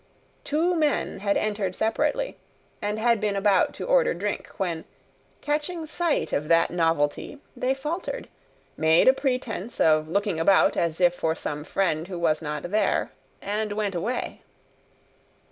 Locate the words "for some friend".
11.13-12.07